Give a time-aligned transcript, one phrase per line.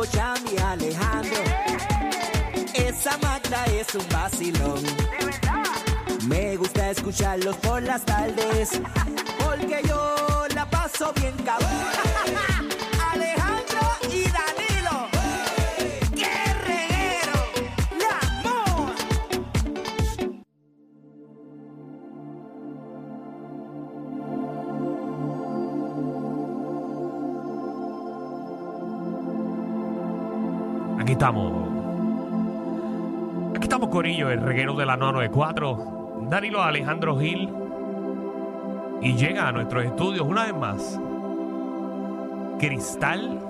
[0.00, 1.42] Danilo Bochami, Alejandro.
[2.74, 4.82] Esa Magda es un vacilón.
[6.26, 8.80] Me gusta escucharlos por las tardes.
[9.44, 11.70] Porque yo la paso bien cabrón.
[31.10, 31.52] Aquí estamos.
[33.56, 36.28] Aquí estamos, Corillo, el reguero de la 994.
[36.30, 37.52] Danilo Alejandro Gil.
[39.02, 41.00] Y llega a nuestros estudios una vez más.
[42.60, 43.40] Cristal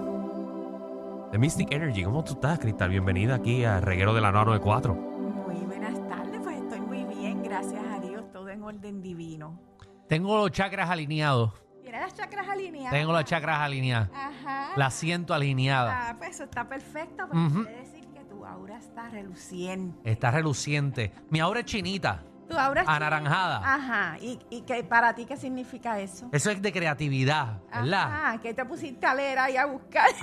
[1.31, 2.03] de Mystic Energy.
[2.03, 2.89] ¿Cómo tú estás, Cristal?
[2.89, 4.95] Bienvenida aquí al reguero de la 994.
[4.95, 9.61] Muy buenas tardes, pues estoy muy bien, gracias a Dios, todo en orden divino.
[10.09, 11.53] Tengo los chakras alineados.
[11.91, 12.93] ¿Tienes las chakras alineadas?
[12.93, 14.11] Tengo las chakras alineadas.
[14.15, 14.69] Ajá.
[14.77, 16.11] La siento alineada.
[16.11, 17.65] Ah, pues eso está perfecto, porque Ujú.
[17.65, 20.09] quiere decir que tu aura está reluciente.
[20.09, 21.11] Está reluciente.
[21.31, 22.23] Mi aura es chinita.
[22.51, 23.61] Tu aura está Anaranjada.
[23.65, 24.17] Ajá.
[24.21, 26.29] ¿Y, y qué, para ti qué significa eso?
[26.33, 28.03] Eso es de creatividad, ¿verdad?
[28.03, 30.09] Ajá, que te pusiste a leer ahí a buscar.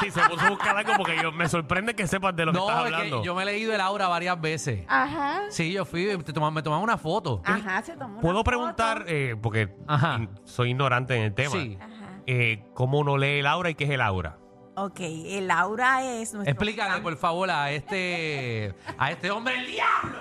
[0.00, 2.58] Sí, se puso a buscar algo porque yo, me sorprende que sepas de lo que
[2.58, 3.20] estás No, es hablando.
[3.20, 4.84] que yo me he leído el aura varias veces.
[4.86, 5.40] Ajá.
[5.50, 7.42] Sí, yo fui, te toma- me tomaba una foto.
[7.44, 8.44] Ajá, se tomó una ¿Puedo foto.
[8.44, 10.18] preguntar, eh, porque Ajá.
[10.20, 11.76] in- soy ignorante en el tema, Sí.
[11.80, 12.20] Ajá.
[12.28, 14.36] eh, cómo uno lee el aura y qué es el aura?
[14.80, 19.66] Ok, el aura es nuestro Explícale, campo- por favor, a este, a este hombre el
[19.66, 20.18] diablo.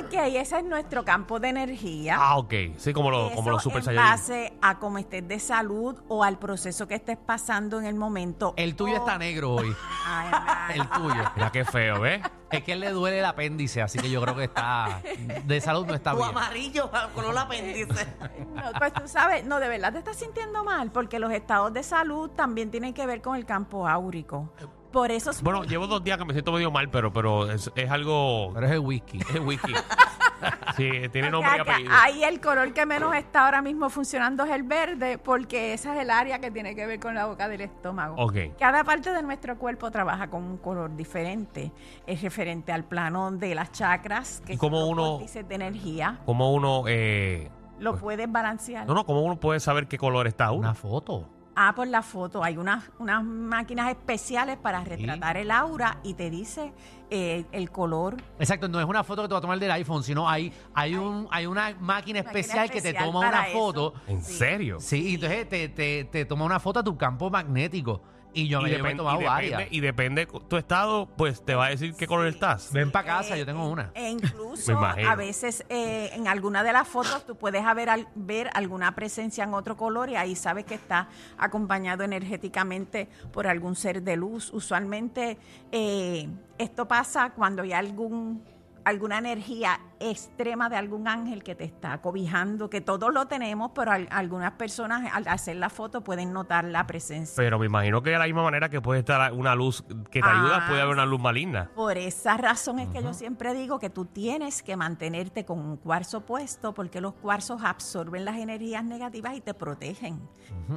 [0.00, 2.16] Ok, ese es nuestro campo de energía.
[2.18, 2.52] Ah, ok.
[2.76, 4.10] Sí, como, lo, como los Super en Saiyajin.
[4.10, 8.52] base a cómo estés de salud o al proceso que estés pasando en el momento.
[8.56, 9.74] El tuyo O- está negro hoy.
[10.06, 10.80] Ay, ay.
[10.80, 11.22] El tuyo.
[11.36, 12.20] Mira qué feo, ¿ves?
[12.50, 15.00] Es que él le duele el apéndice, así que yo creo que está.
[15.44, 16.28] De salud no está O bien.
[16.30, 18.06] amarillo, color apéndice.
[18.54, 21.82] No, pues tú sabes, no, de verdad te estás sintiendo mal, porque los estados de
[21.82, 24.52] salud también tienen que ver con el campo áurico.
[24.92, 27.70] Por eso es Bueno, llevo dos días que me siento medio mal, pero, pero es,
[27.76, 28.50] es algo.
[28.54, 29.20] Pero es el whisky.
[29.20, 29.72] Es whisky.
[30.76, 31.90] sí, tiene nombre y apellido.
[31.92, 36.00] ahí el color que menos está ahora mismo funcionando es el verde, porque esa es
[36.02, 38.16] el área que tiene que ver con la boca del estómago.
[38.22, 38.36] Ok.
[38.58, 41.72] Cada parte de nuestro cuerpo trabaja con un color diferente.
[42.06, 45.54] Es referente al plano de las chakras, que ¿Y cómo son los uno- vórtices de
[45.54, 46.18] energía.
[46.24, 46.84] Como uno.
[46.88, 48.86] Eh, Lo puedes balancear.
[48.86, 50.60] no, no, como uno puede saber qué color está uno.
[50.60, 51.28] Una foto.
[51.56, 52.42] Ah, por la foto.
[52.44, 56.72] Hay unas, unas máquinas especiales para retratar el aura y te dice
[57.10, 58.16] eh, el color.
[58.38, 60.94] Exacto, no es una foto que te va a tomar del iPhone, sino hay, hay,
[60.94, 63.58] un, hay una máquina especial que te especial toma una eso.
[63.58, 63.94] foto.
[64.06, 64.78] ¿En serio?
[64.80, 68.00] Sí, y entonces te, te, te toma una foto a tu campo magnético.
[68.32, 69.62] Y yo, y, me, yo me he depende, tomado y, varias.
[69.70, 72.72] y depende tu estado, pues te va a decir qué color estás.
[72.72, 73.90] Ven para casa, Eh, yo tengo una.
[73.94, 78.50] E incluso a veces eh, en alguna de las fotos tú puedes haber al- ver
[78.54, 81.08] alguna presencia en otro color y ahí sabes que está
[81.38, 84.52] acompañado energéticamente por algún ser de luz.
[84.52, 85.36] Usualmente
[85.72, 88.42] eh, esto pasa cuando hay algún
[88.84, 93.92] alguna energía extrema de algún ángel que te está cobijando, que todos lo tenemos, pero
[93.92, 97.34] al- algunas personas al hacer la foto pueden notar la presencia.
[97.36, 100.26] Pero me imagino que de la misma manera que puede estar una luz que te
[100.26, 101.70] Ah, ayuda, puede haber una luz maligna.
[101.74, 105.76] Por esa razón es que yo siempre digo que tú tienes que mantenerte con un
[105.76, 110.20] cuarzo puesto porque los cuarzos absorben las energías negativas y te protegen.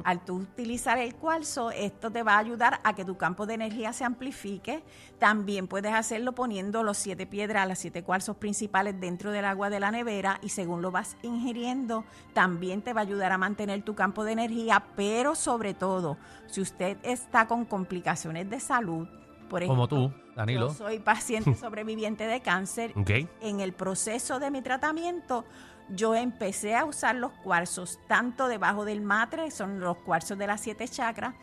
[0.04, 3.54] Al tú utilizar el cuarzo, esto te va a ayudar a que tu campo de
[3.54, 4.82] energía se amplifique.
[5.18, 9.80] También puedes hacerlo poniendo los siete piedras, las siete cuarzos principales dentro del agua de
[9.80, 13.94] la nevera y según lo vas ingiriendo, también te va a ayudar a mantener tu
[13.94, 16.16] campo de energía, pero sobre todo,
[16.46, 19.08] si usted está con complicaciones de salud,
[19.48, 20.68] por ejemplo, Como tú, Danilo.
[20.68, 22.92] yo soy paciente sobreviviente de cáncer.
[23.40, 25.44] En el proceso de mi tratamiento,
[25.90, 30.60] yo empecé a usar los cuarzos tanto debajo del matre, son los cuarzos de las
[30.60, 31.34] siete chakras,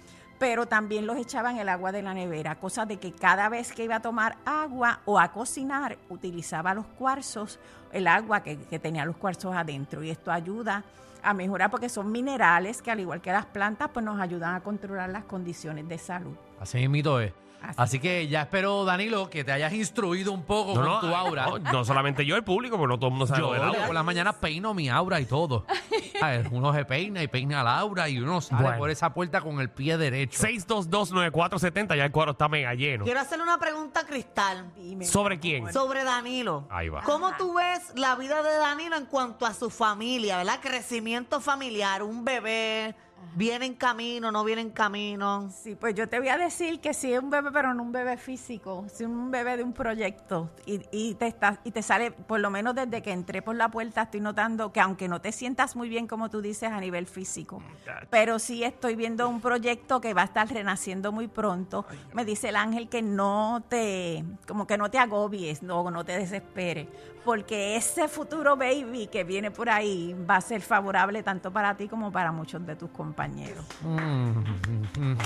[0.42, 3.72] pero también los echaba en el agua de la nevera, cosa de que cada vez
[3.72, 7.60] que iba a tomar agua o a cocinar, utilizaba los cuarzos,
[7.92, 10.04] el agua que, que tenía los cuarzos adentro.
[10.04, 10.84] Y esto ayuda
[11.22, 14.62] a mejorar porque son minerales que al igual que las plantas, pues nos ayudan a
[14.62, 16.36] controlar las condiciones de salud.
[16.62, 17.34] Así mismito es.
[17.78, 21.46] Así que ya espero, Danilo, que te hayas instruido un poco con tu aura.
[21.46, 23.62] No, no solamente yo, el público, porque no todo el mundo sabe Yo lo del
[23.64, 23.86] aura.
[23.86, 25.66] por las mañanas peino mi aura y todo.
[26.22, 28.78] A ver, uno se peina y peina a Laura y uno sale Bueno.
[28.78, 30.40] por esa puerta con el pie derecho.
[30.42, 33.06] 6229470, ya el cuadro está mega lleno.
[33.06, 34.72] Quiero hacerle una pregunta a Cristal
[35.04, 35.72] ¿Sobre quién?
[35.74, 36.68] sobre Danilo.
[36.70, 37.02] Ahí va.
[37.04, 40.60] ¿Cómo tú ves la vida de Danilo en cuanto a su familia, verdad?
[40.62, 42.96] Crecimiento familiar, un bebé,
[43.36, 45.50] viene en camino, no viene en camino.
[45.52, 47.92] Sí, pues yo te voy a decir que si es un bebé, pero no un
[47.92, 51.82] bebé físico, si es un bebé de un proyecto y, y te está, y te
[51.82, 55.22] sale, por lo menos desde que entré por la puerta, estoy notando que aunque no
[55.22, 57.62] te sientas muy bien, como tú dices, a nivel físico,
[58.10, 61.86] pero sí estoy viendo un proyecto que va a estar renaciendo muy pronto.
[62.14, 66.18] Me dice el ángel que no te, como que no te agobies, no, no te
[66.18, 66.88] desesperes,
[67.24, 71.88] porque ese futuro baby que viene por ahí va a ser favorable tanto para ti
[71.88, 73.64] como para muchos de tus compañeros.
[73.82, 75.18] Mm, mm, mm.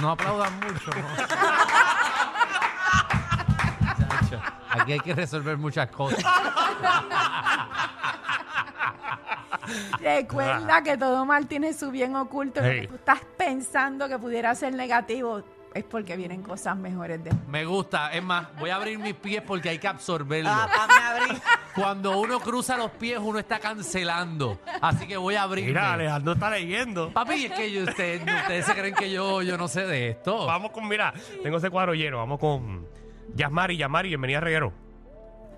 [0.00, 0.90] No aplaudan mucho.
[4.70, 6.24] Aquí hay que resolver muchas cosas.
[10.00, 12.60] Recuerda que todo mal tiene su bien oculto.
[12.60, 12.82] Lo Hey.
[12.82, 15.42] que tú estás pensando que pudiera ser negativo
[15.74, 18.12] es porque vienen cosas mejores de Me gusta.
[18.12, 20.48] Es más, voy a abrir mis pies porque hay que absorberlo.
[20.50, 20.68] Ah,
[21.16, 21.40] abrir.
[21.74, 24.60] Cuando uno cruza los pies, uno está cancelando.
[24.80, 25.68] Así que voy a abrirme.
[25.70, 27.12] Mira, Alejandro está leyendo.
[27.12, 30.46] Papi, es que yo- usted- ustedes se creen que yo, yo no sé de esto.
[30.46, 31.12] Vamos con, mira,
[31.42, 32.18] tengo ese cuadro lleno.
[32.18, 32.86] Vamos con
[33.34, 33.76] Yasmari.
[33.76, 34.72] Yasmari, bienvenida a Reguero.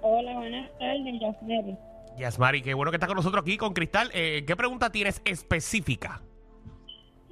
[0.03, 1.77] Hola, buenas tardes, Yasmeri.
[2.19, 4.11] Yasmari, qué bueno que estás con nosotros aquí con Cristal.
[4.15, 6.23] Eh, ¿Qué pregunta tienes específica?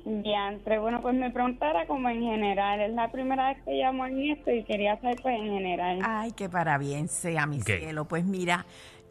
[0.04, 2.80] Diantre, bueno, pues me preguntara como en general.
[2.80, 6.00] Es la primera vez que llamo en esto y quería saber pues en general.
[6.04, 8.06] Ay, que para bien sea mi cielo.
[8.06, 8.66] Pues mira,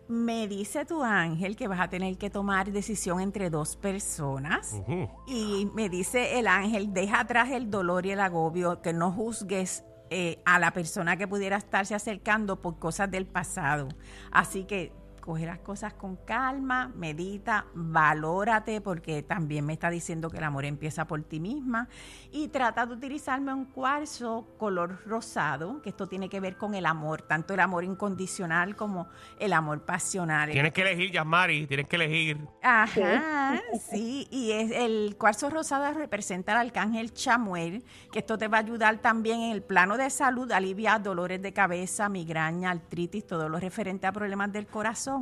[0.07, 4.81] me dice tu ángel que vas a tener que tomar decisión entre dos personas.
[5.27, 9.83] Y me dice el ángel, deja atrás el dolor y el agobio, que no juzgues
[10.11, 13.87] eh, a la persona que pudiera estarse acercando por cosas del pasado.
[14.31, 14.91] Así que
[15.23, 20.65] coge las cosas con calma, medita, valórate, porque también me está diciendo que el amor
[20.65, 21.87] empieza por ti misma.
[22.29, 26.85] Y trata de utilizarme un cuarzo color rosado, que esto tiene que ver con el
[26.85, 29.07] amor, tanto el amor incondicional como
[29.39, 30.51] el amor pasional.
[30.51, 32.37] Tienes que elegir, Yasmari, tienes que elegir.
[32.61, 38.57] Ajá, sí, y es el cuarzo rosado representa al arcángel Chamuel, que esto te va
[38.57, 43.47] a ayudar también en el plano de salud, alivia dolores de cabeza, migraña, artritis, todo
[43.47, 45.12] lo referente a problemas del corazón,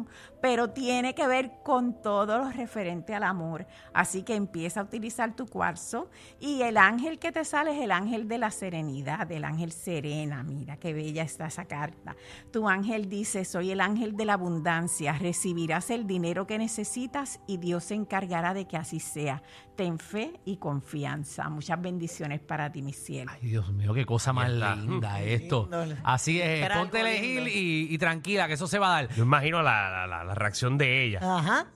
[0.42, 3.68] pero tiene que ver con todo lo referente al amor.
[3.94, 6.10] Así que empieza a utilizar tu cuarzo
[6.40, 10.44] y el ángel que te sale es el ángel de la serenidad, el ángel serena.
[10.44, 12.16] Mira qué bella está esa carta.
[12.52, 17.58] Tu ángel dice, soy el ángel de la abundancia, recibirás el dinero que necesitas y
[17.58, 19.44] Dios se encargará de que así sea.
[19.76, 21.50] Ten fe y confianza.
[21.50, 23.32] Muchas bendiciones para ti, mi cielo.
[23.34, 25.70] Ay, Dios mío, qué cosa más linda esto.
[26.04, 29.16] Así es, ponte elegir y tranquila, que eso se va a dar.
[29.16, 31.20] Yo imagino la, la- la- la reacción de ella.
[31.22, 31.68] Ajá.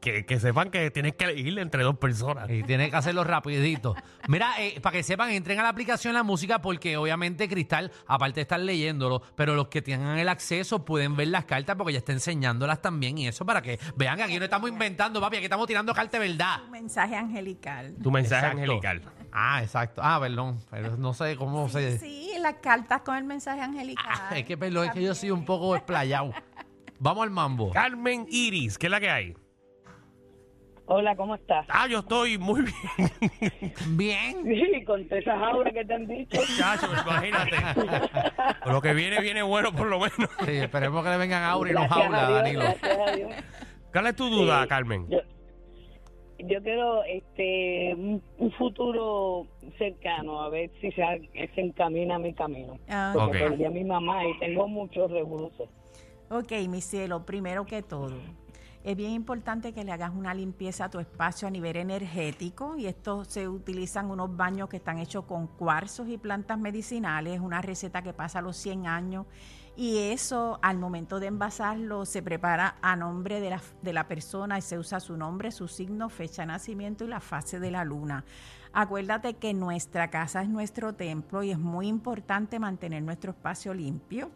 [0.00, 2.48] Que, que sepan que tienes que elegir entre dos personas.
[2.50, 3.94] Y tienes que hacerlo rapidito.
[4.26, 8.36] Mira, eh, para que sepan, entren a la aplicación La Música porque obviamente Cristal, aparte
[8.36, 11.98] de estar leyéndolo, pero los que tengan el acceso pueden ver las cartas porque ya
[11.98, 15.44] está enseñándolas también y eso para que vean que aquí no estamos inventando, papi, aquí
[15.44, 16.62] estamos tirando cartas de verdad.
[16.64, 17.94] Un mensaje angelical.
[18.02, 18.62] Tu mensaje Exacto.
[18.62, 19.02] angelical.
[19.30, 20.00] Ah, exacto.
[20.02, 21.98] Ah, perdón, pero no sé cómo se...
[21.98, 24.04] Sí, las cartas con el mensaje angelical.
[24.08, 26.32] Ah, es que perdón, es que yo soy un poco explayado.
[26.98, 27.70] Vamos al mambo.
[27.72, 29.34] Carmen Iris, ¿qué es la que hay?
[30.88, 31.66] Hola, ¿cómo estás?
[31.68, 33.72] Ah, yo estoy muy bien.
[33.96, 34.36] Bien.
[34.44, 36.40] Sí, con todas esas auras que te han dicho.
[36.56, 37.56] Chacho, imagínate.
[38.66, 40.30] Lo que viene, viene bueno por lo menos.
[40.44, 42.60] Sí, esperemos que le vengan aura y nos Gracias habla, a Dios, Danilo.
[42.60, 43.30] gracias a Dios.
[43.92, 44.68] ¿Cuál es tu duda, Sí.
[44.68, 45.08] Carmen?
[45.10, 45.18] Yo,
[46.38, 49.46] yo quiero este un, un futuro
[49.78, 51.02] cercano, a ver si se,
[51.52, 52.78] se encamina mi camino.
[52.88, 55.68] Ah, Porque perdí a mi mamá y tengo muchos recursos.
[56.28, 58.18] Ok, mi cielo, primero que todo,
[58.82, 62.86] es bien importante que le hagas una limpieza a tu espacio a nivel energético y
[62.86, 67.62] esto se utilizan unos baños que están hechos con cuarzos y plantas medicinales, es una
[67.62, 69.26] receta que pasa los 100 años
[69.76, 74.58] y eso al momento de envasarlo se prepara a nombre de la, de la persona
[74.58, 77.84] y se usa su nombre, su signo, fecha de nacimiento y la fase de la
[77.84, 78.24] luna.
[78.72, 84.32] Acuérdate que nuestra casa es nuestro templo y es muy importante mantener nuestro espacio limpio.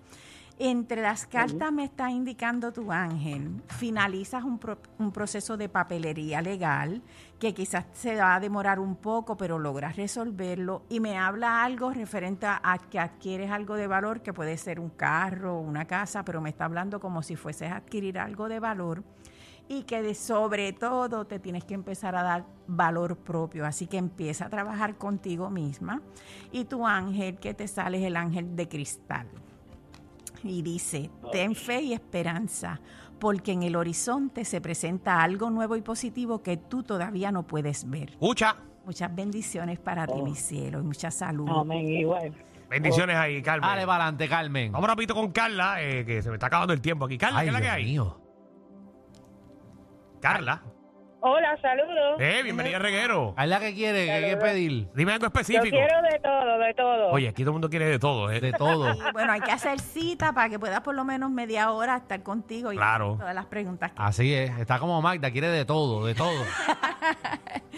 [0.63, 6.43] Entre las cartas me está indicando tu ángel, finalizas un, pro- un proceso de papelería
[6.43, 7.01] legal
[7.39, 11.91] que quizás se va a demorar un poco, pero logras resolverlo y me habla algo
[11.93, 16.27] referente a, que adquieres algo de valor, que puede ser un carro o una casa,
[16.27, 19.03] pero me está hablando como si fueses a adquirir algo de valor.
[19.67, 23.65] y que de sobre todo te tienes que empezar a dar valor propio.
[23.65, 26.03] Así que empieza a trabajar contigo misma
[26.53, 29.29] y tu ángel que te sale es el ángel de cristal.
[30.43, 32.81] Y dice, ten fe y esperanza,
[33.19, 37.89] porque en el horizonte se presenta algo nuevo y positivo que tú todavía no puedes
[37.89, 38.11] ver.
[38.11, 38.57] Escucha.
[38.85, 41.49] Muchas bendiciones para ti, mi cielo, y mucha salud.
[41.51, 42.33] Amén, igual.
[42.71, 43.69] Bendiciones ahí, Carmen.
[43.69, 44.73] Dale para adelante, Carmen.
[44.73, 47.19] Vamos rapidito con Carla, eh, que se me está acabando el tiempo aquí.
[47.19, 47.85] Carla, Ay, ¿qué es la que Dios hay?
[47.85, 48.21] mío.
[50.21, 50.63] Carla.
[51.23, 52.17] Hola, saludos.
[52.19, 53.35] Eh, bienvenida a Reguero.
[53.37, 54.07] ¿qué quiere?
[54.07, 54.89] ¿Qué quiere pedir?
[54.95, 55.69] Dime algo Yo específico.
[55.69, 57.09] quiero de todo, de todo.
[57.11, 58.41] Oye, aquí todo el mundo quiere de todo, ¿eh?
[58.41, 58.91] De todo.
[59.11, 62.23] Y bueno, hay que hacer cita para que puedas por lo menos media hora estar
[62.23, 63.17] contigo y Claro.
[63.19, 63.91] todas las preguntas.
[63.93, 64.51] que- Así es.
[64.59, 66.31] Está como Magda, quiere de todo, de todo.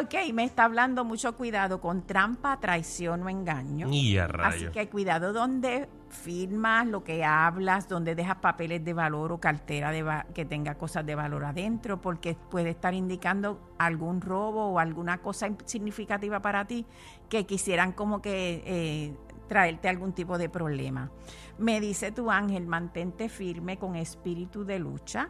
[0.00, 3.88] Ok, me está hablando mucho cuidado con trampa, traición o engaño.
[3.90, 4.72] Y a Así rayos.
[4.72, 10.02] que cuidado donde firmas, lo que hablas, donde dejas papeles de valor o cartera de
[10.02, 15.18] va- que tenga cosas de valor adentro, porque puede estar indicando algún robo o alguna
[15.18, 16.86] cosa significativa para ti
[17.28, 19.14] que quisieran como que eh,
[19.46, 21.10] traerte algún tipo de problema.
[21.58, 25.28] Me dice tu ángel, mantente firme con espíritu de lucha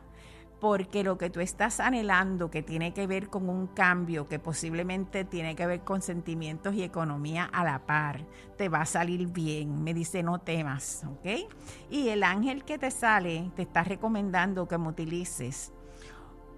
[0.62, 5.24] porque lo que tú estás anhelando, que tiene que ver con un cambio, que posiblemente
[5.24, 8.24] tiene que ver con sentimientos y economía a la par,
[8.56, 9.82] te va a salir bien.
[9.82, 11.50] Me dice, no temas, ¿ok?
[11.90, 15.72] Y el ángel que te sale, te está recomendando que me utilices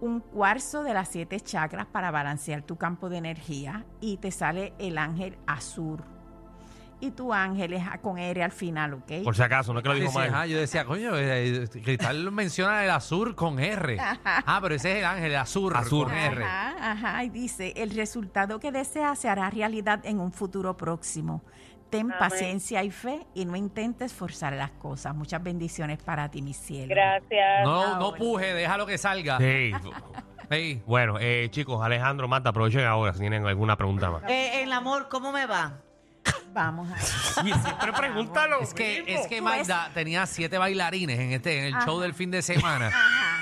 [0.02, 4.74] un cuarzo de las siete chakras para balancear tu campo de energía y te sale
[4.78, 6.04] el ángel azur.
[7.00, 9.24] Y tu ángel es con R al final, ¿ok?
[9.24, 10.28] Por si acaso, no es que lo dijo sí, mal.
[10.30, 13.98] ajá, yo decía, coño, eh, Cristal menciona el azul con R.
[14.24, 16.06] Ah, pero ese es el ángel, el azul, Azur.
[16.06, 16.44] con R.
[16.44, 21.42] Ajá, ajá, y dice, el resultado que deseas se hará realidad en un futuro próximo.
[21.90, 22.16] Ten Amén.
[22.18, 25.14] paciencia y fe y no intentes forzar las cosas.
[25.14, 26.94] Muchas bendiciones para ti, mi cielo.
[26.94, 27.64] Gracias.
[27.64, 29.38] No, no puje, déjalo que salga.
[29.38, 29.72] Sí.
[30.50, 34.22] Ey, Bueno, eh, chicos, Alejandro, Marta, aprovechen ahora si tienen alguna pregunta más.
[34.28, 35.80] Eh, el amor, ¿cómo me va?
[36.54, 36.96] Vamos a
[37.42, 38.60] Sí, siempre pregúntalo.
[38.60, 39.20] es que, mismo.
[39.20, 42.90] es que Magda tenía siete bailarines en este, en el show del fin de semana.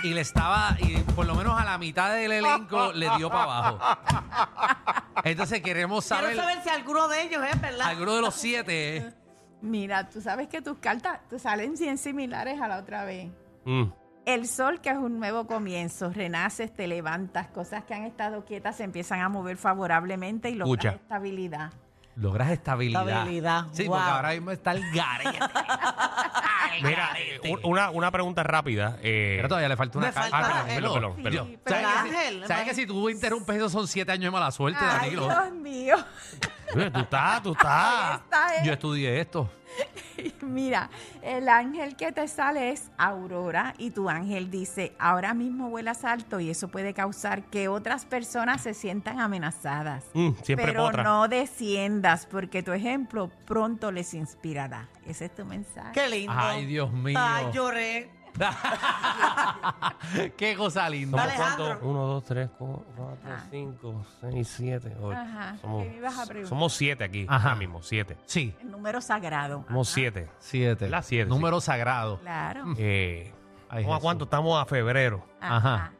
[0.02, 3.42] Y le estaba, y por lo menos a la mitad del elenco le dio para
[3.44, 3.78] abajo.
[5.24, 7.86] Entonces queremos Quiero saber, saber si alguno de ellos es verdad.
[7.88, 8.96] alguno de los siete.
[8.96, 9.12] eh,
[9.60, 13.30] Mira, tú sabes que tus cartas te salen bien similares a la otra vez.
[13.64, 13.84] Mm.
[14.24, 18.76] El sol, que es un nuevo comienzo, renaces, te levantas, cosas que han estado quietas
[18.76, 21.02] se empiezan a mover favorablemente y logras Escucha.
[21.02, 21.72] estabilidad.
[22.16, 23.08] Logras estabilidad.
[23.08, 23.96] Estabilidad, Sí, wow.
[23.96, 25.30] porque ahora mismo está el garete.
[26.82, 27.48] Mira, garete.
[27.48, 28.98] eh, un- una, una pregunta rápida.
[29.02, 30.30] eh, Pero todavía le falta una Me carta.
[30.30, 31.58] falta Ah, perdón, perdón, Sí, perdón.
[31.64, 34.30] pero ¿Sabes, que, si- ángel, sabes que si tú interrumpes eso son siete años de
[34.30, 35.26] mala suerte, Ay, Danilo?
[35.28, 35.96] Dios mío.
[36.74, 38.20] Oye, Tú estás, tú estás.
[38.64, 39.50] Yo estudié esto.
[40.42, 40.90] Mira,
[41.22, 46.40] el ángel que te sale es Aurora y tu ángel dice, ahora mismo vuelas alto
[46.40, 50.04] y eso puede causar que otras personas se sientan amenazadas.
[50.12, 51.02] Mm, siempre Pero potra.
[51.04, 54.88] no desciendas porque tu ejemplo pronto les inspirará.
[55.06, 55.92] Ese es tu mensaje.
[55.94, 56.32] Qué lindo.
[56.36, 57.18] Ay, Dios mío.
[57.20, 58.10] Ay, lloré.
[60.36, 61.18] Qué cosa linda.
[61.18, 61.64] ¿Somos Alejandro.
[61.66, 61.88] cuántos?
[61.88, 63.46] Uno, dos, tres, cu- cuatro, Ajá.
[63.50, 65.18] cinco, seis, siete, ocho.
[65.18, 65.56] Ajá.
[65.60, 66.48] Somos, ¿Qué ibas a preguntar?
[66.48, 67.26] somos siete aquí.
[67.28, 67.48] Ajá.
[67.50, 68.16] Ahora mismo, siete.
[68.26, 69.64] Sí, El número sagrado.
[69.66, 70.28] Somos siete.
[70.38, 70.88] siete.
[70.88, 72.18] La siete, Número sagrado.
[72.20, 72.64] Claro.
[72.78, 73.32] Eh,
[73.68, 74.02] Ay, ¿cómo a Jesús.
[74.04, 74.24] cuánto?
[74.24, 75.24] Estamos a febrero.
[75.40, 75.92] Ajá.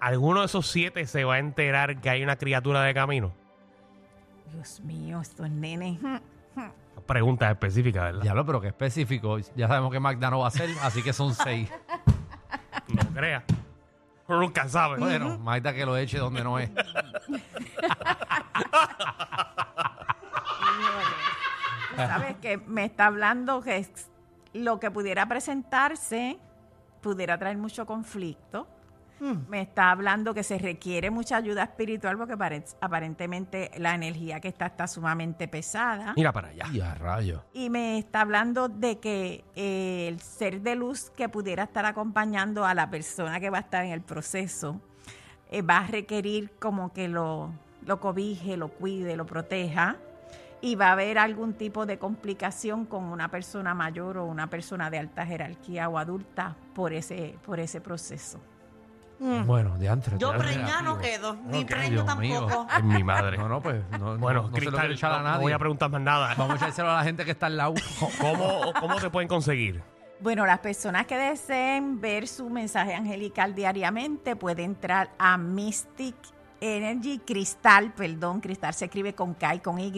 [0.00, 3.32] ¿Alguno de esos siete se va a enterar que hay una criatura de camino?
[4.52, 5.98] Dios mío, estos nenes.
[7.04, 8.22] Preguntas específicas, ¿verdad?
[8.22, 9.38] Diablo, pero qué específico.
[9.54, 11.70] Ya sabemos que Magda no va a ser, así que son seis.
[12.88, 13.42] No creas.
[14.28, 14.98] Uno nunca sabe.
[14.98, 16.70] Bueno, Magda que lo eche donde no es.
[21.90, 24.10] Tú sabes que me está hablando que es-
[24.52, 26.38] lo que pudiera presentarse
[27.00, 28.66] pudiera traer mucho conflicto.
[29.48, 34.48] Me está hablando que se requiere mucha ayuda espiritual porque pare- aparentemente la energía que
[34.48, 36.12] está está sumamente pesada.
[36.16, 36.66] Mira para allá.
[36.72, 37.42] Y a rayo.
[37.54, 42.64] Y me está hablando de que eh, el ser de luz que pudiera estar acompañando
[42.66, 44.80] a la persona que va a estar en el proceso
[45.50, 47.52] eh, va a requerir como que lo,
[47.86, 49.96] lo cobije, lo cuide, lo proteja.
[50.60, 54.90] Y va a haber algún tipo de complicación con una persona mayor o una persona
[54.90, 58.40] de alta jerarquía o adulta por ese, por ese proceso.
[59.18, 60.14] Bueno, de antes.
[60.18, 62.46] Yo preñada no quedo, ni Ok, preño Dios mío.
[62.46, 62.66] tampoco.
[62.78, 63.38] Es mi madre.
[63.38, 63.82] No, no, pues.
[63.98, 65.42] No, Bueno, no, no se lo Cristal, quiero echar a no- no nadie.
[65.42, 66.34] voy a preguntar más nada.
[66.36, 67.74] Vamos a echárselo a la gente que está al lado.
[68.20, 69.82] ¿Cómo, ¿Cómo te pueden conseguir?
[70.20, 76.16] Bueno, las personas que deseen ver su mensaje angelical diariamente pueden entrar a Mystic
[76.58, 79.92] Energy Cristal, perdón, Cristal se escribe con K y con Y,